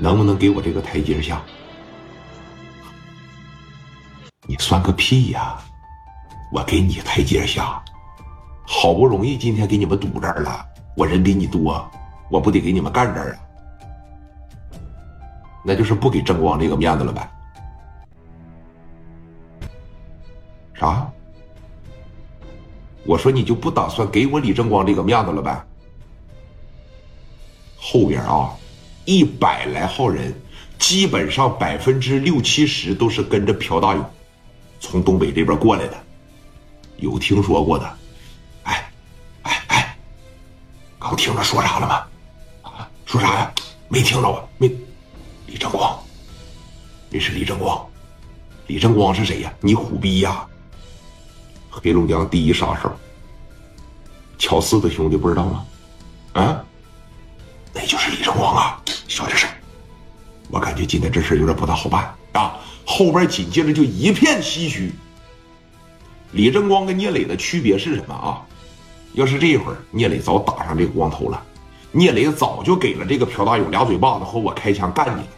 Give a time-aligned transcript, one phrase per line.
[0.00, 1.42] 能不能给我这个台阶下？
[4.46, 5.58] 你算个屁呀！
[6.52, 7.82] 我给你台阶下，
[8.66, 10.64] 好不容易今天给你们堵这儿了，
[10.96, 11.84] 我人比你多，
[12.30, 13.38] 我不得给你们干这儿啊？
[15.64, 17.28] 那就是不给正光这个面子了呗？
[20.74, 21.10] 啥？
[23.04, 25.62] 我说你就不打算给我李正光这个面子了呗？
[27.76, 28.56] 后边啊，
[29.08, 30.38] 一百来号人，
[30.78, 34.04] 基本上百分之六七十都是跟着朴大勇
[34.80, 35.96] 从东北这边过来的。
[36.98, 37.98] 有听说过的？
[38.64, 38.92] 哎，
[39.44, 39.96] 哎哎，
[40.98, 42.84] 刚听着说啥了吗？
[43.06, 43.50] 说啥呀？
[43.88, 44.44] 没听着啊？
[44.58, 44.70] 没。
[45.46, 45.98] 李正光，
[47.10, 47.82] 这是李正光。
[48.66, 49.50] 李正光是谁呀？
[49.62, 50.46] 你虎逼呀！
[51.70, 52.94] 黑龙江第一杀手，
[54.36, 55.66] 乔四的兄弟不知道吗？
[56.34, 56.62] 啊，
[57.72, 58.82] 那就是李正光啊！
[59.18, 59.50] 小点声，
[60.48, 62.54] 我感觉今天这事有点不大好办啊！
[62.84, 64.92] 后边紧接着就一片唏嘘。
[66.30, 68.46] 李正光跟聂磊的区别是什么啊？
[69.14, 71.42] 要是这一会儿聂磊早打上这个光头了，
[71.90, 75.28] 聂磊早就给了这个朴大勇俩嘴巴子和我开枪干你了。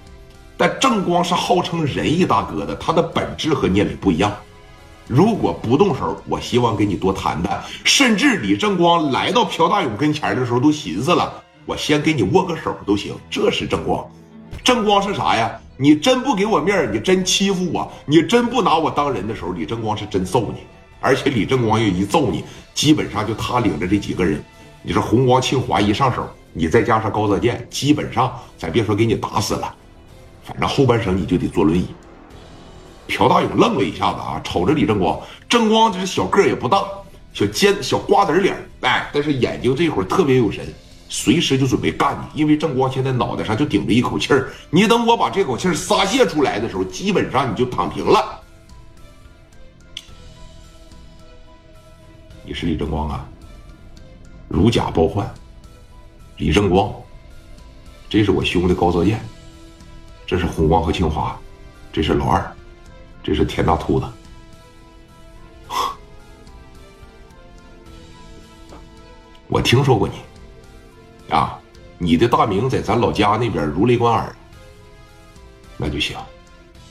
[0.58, 4.30] 但正光是号称仁义大哥的，他的本质和聂磊不一样。
[5.08, 7.58] 如果不动手，我希望跟你多谈谈。
[7.82, 13.14] 甚至李正光来到朴大勇跟前的时候，都寻思了，我先给你握个手都行。
[13.30, 14.04] 这是正光，
[14.64, 15.48] 正光是啥呀？
[15.76, 20.62] 你真不给我面儿你真欺负我，你真不拿我当人的时候，李正光是真揍你。
[20.98, 24.42] 而且李正光又一揍你，基本上就他领着这几个人，
[24.82, 29.72] 你说红光、庆华一上手，你再加上高泽健，基本上咱别说给你打死了。
[30.42, 31.86] 反正后半生你就得坐轮椅。
[33.06, 36.82] 朴大勇愣了一下子啊，瞅着李正光，正光这小个儿也不大，
[37.32, 40.66] 小尖小瓜子脸，哎，但是眼睛这会儿特别有神，
[41.10, 42.40] 随时就准备干你。
[42.40, 48.40] 因为正光现在脑袋上就顶着一口气儿，你等我把这口气儿撒泄出来的时候，基本上你就躺平了。
[52.42, 53.28] 你是李正光啊？
[54.48, 55.32] 如假包换，
[56.38, 56.92] 李正光，
[58.08, 59.20] 这是我兄弟高泽燕。
[60.26, 61.38] 这是红光和清华，
[61.92, 62.56] 这是老二，
[63.22, 64.06] 这是田大秃子。
[69.48, 70.14] 我听说过你，
[72.02, 74.34] 你的大名在咱老家那边如雷贯耳。
[75.76, 76.16] 那就行，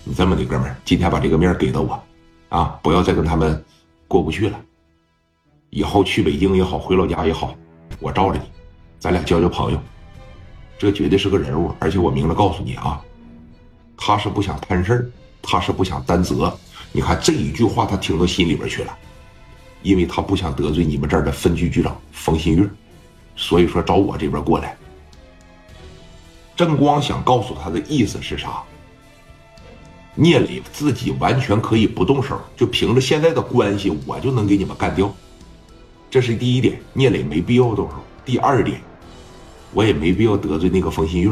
[0.03, 1.99] 你这么的哥们儿，今天把这个面给到我，
[2.49, 3.65] 啊，不要再跟他们
[4.07, 4.59] 过不去了。
[5.71, 7.55] 以后去北京也好，回老家也好，
[7.99, 8.43] 我罩着你，
[8.99, 9.81] 咱俩交交朋友。
[10.77, 13.01] 这绝对是个人物，而且我明了告诉你啊。
[13.97, 16.55] 他是不想摊事儿，他是不想担责。
[16.91, 18.95] 你看这一句话，他听到心里边去了，
[19.81, 22.69] 因为他不想得罪你们这儿的分局局长冯新月，
[23.35, 24.77] 所以说找我这边过来。
[26.59, 28.61] 正光想告诉他的意思是啥？
[30.13, 35.09] 聂磊自己完全可以不动手，就凭着现在的关系，我就能给你们干掉。
[36.11, 37.93] 这是第一点，聂磊没必要动手。
[38.25, 38.81] 第二点，
[39.71, 41.29] 我也没必要得罪那个冯新月，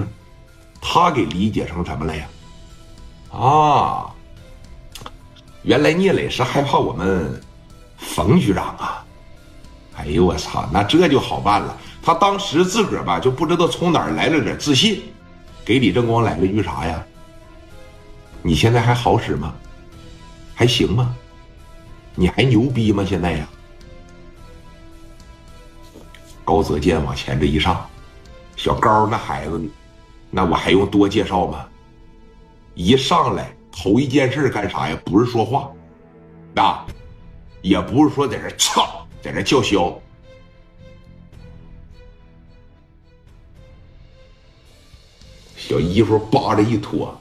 [0.80, 2.30] 他给理解成什么了呀？
[3.30, 4.10] 啊，
[5.64, 7.38] 原来聂磊是害怕我们
[7.98, 9.06] 冯局长啊！
[9.98, 11.76] 哎呦我操，那这就好办了。
[12.02, 15.04] 他当时自个儿吧就不知道从哪儿来了点自信，
[15.68, 17.06] 给李正光来了句啥呀？
[18.42, 19.54] 你现在还好使吗？
[20.56, 21.14] 还行吗？
[22.16, 23.04] 你还牛逼吗？
[23.06, 23.46] 现在呀？
[26.46, 27.86] 高泽健往前这一上，
[28.56, 29.62] 小高那孩子，
[30.32, 31.68] 那我还用多介绍吗？
[32.74, 34.98] 一上来头一件事干啥呀？
[35.04, 35.70] 不是说话，
[36.56, 36.86] 啊，
[37.62, 40.00] 也不是说在这操，在这叫嚣。
[45.68, 47.14] 小衣服扒着一脱，